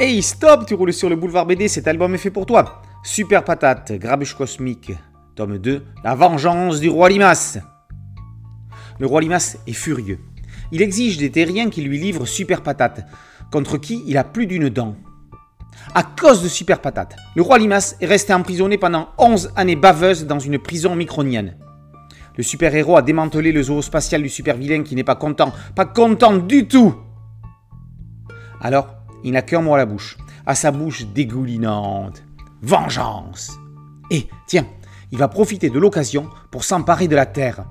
[0.00, 2.82] Hey, stop, tu roules sur le boulevard BD, cet album est fait pour toi.
[3.04, 4.92] Super Patate, Grabuge Cosmique,
[5.36, 7.58] tome 2, La vengeance du roi Limas.
[8.98, 10.18] Le roi Limas est furieux.
[10.72, 13.06] Il exige des terriens qui lui livrent Super Patate,
[13.52, 14.96] contre qui il a plus d'une dent.
[15.94, 20.26] À cause de Super Patate, le roi Limas est resté emprisonné pendant 11 années baveuses
[20.26, 21.56] dans une prison micronienne.
[22.36, 26.36] Le super-héros a démantelé le zoo spatial du super-vilain qui n'est pas content, pas content
[26.36, 26.96] du tout.
[28.60, 28.93] Alors,
[29.24, 32.22] il n'a qu'un mot à la bouche, à sa bouche dégoulinante.
[32.62, 33.58] Vengeance
[34.10, 34.66] Et, tiens,
[35.10, 37.64] il va profiter de l'occasion pour s'emparer de la Terre.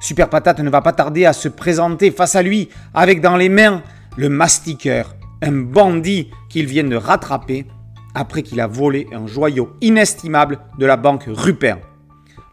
[0.00, 3.48] Super Patate ne va pas tarder à se présenter face à lui avec dans les
[3.48, 3.82] mains
[4.16, 7.66] le mastiqueur, un bandit qu'il vient de rattraper
[8.14, 11.78] après qu'il a volé un joyau inestimable de la banque Rupert.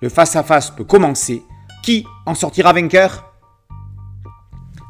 [0.01, 1.41] Le face-à-face -face peut commencer.
[1.83, 3.32] Qui en sortira vainqueur?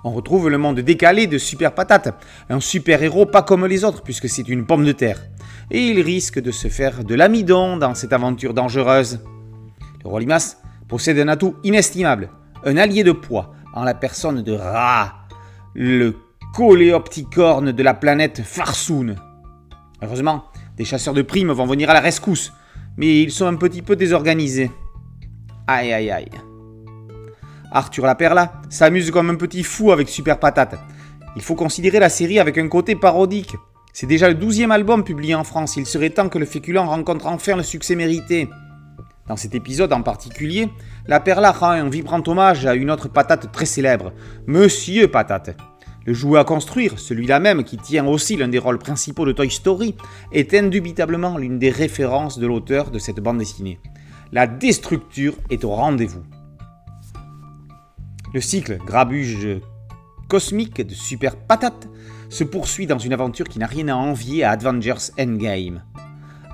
[0.04, 2.14] On retrouve le monde décalé de Super Patate,
[2.50, 5.22] un super-héros pas comme les autres puisque c'est une pomme de terre.
[5.72, 9.22] Et il risque de se faire de l'amidon dans cette aventure dangereuse.
[10.04, 12.30] Le roi Limas possède un atout inestimable,
[12.66, 15.26] un allié de poids en la personne de Ra,
[15.74, 16.16] le
[16.54, 19.16] coléopticorne de la planète Farsoun.
[20.02, 20.44] Heureusement,
[20.78, 22.52] des chasseurs de primes vont venir à la rescousse,
[22.98, 24.70] mais ils sont un petit peu désorganisés.
[25.66, 26.30] Aïe aïe aïe.
[27.74, 30.80] Arthur Laperla s'amuse comme un petit fou avec Super Patate.
[31.36, 33.56] Il faut considérer la série avec un côté parodique.
[33.94, 37.26] C'est déjà le douzième album publié en France, il serait temps que le féculent rencontre
[37.26, 38.48] enfin le succès mérité.
[39.28, 40.70] Dans cet épisode en particulier,
[41.08, 44.14] la Perla rend un vibrant hommage à une autre patate très célèbre,
[44.46, 45.58] Monsieur Patate.
[46.06, 49.50] Le jouet à construire, celui-là même qui tient aussi l'un des rôles principaux de Toy
[49.50, 49.96] Story,
[50.32, 53.80] est indubitablement l'une des références de l'auteur de cette bande dessinée.
[54.32, 56.24] La déstructure est au rendez-vous.
[58.34, 59.62] Le cycle grabuge
[60.28, 61.88] cosmique de Super Patate
[62.30, 65.84] se poursuit dans une aventure qui n'a rien à envier à Avengers Endgame.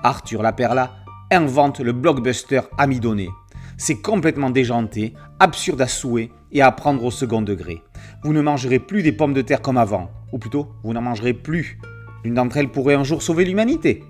[0.04, 0.92] Arthur Laperla
[1.32, 3.30] invente le blockbuster amidonné.
[3.78, 7.82] C'est complètement déjanté, absurde à souhait et à prendre au second degré.
[8.24, 11.34] Vous ne mangerez plus des pommes de terre comme avant, ou plutôt, vous n'en mangerez
[11.34, 11.80] plus.
[12.26, 14.04] L'une d'entre elles pourrait un jour sauver l'humanité.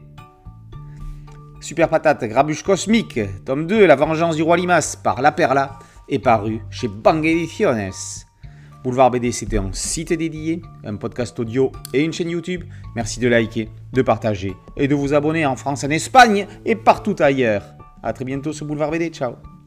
[1.62, 5.78] Super Patate, Grabuge Cosmique, tome 2, La vengeance du roi Limas par La Perla,
[6.10, 7.92] est paru chez Bang Ediciones.
[8.84, 12.64] Boulevard BD, c'était un site dédié, un podcast audio et une chaîne YouTube.
[12.96, 17.16] Merci de liker, de partager et de vous abonner en France, en Espagne et partout
[17.20, 17.64] ailleurs.
[18.04, 19.10] A très bientôt sur Boulevard BD.
[19.10, 19.59] Ciao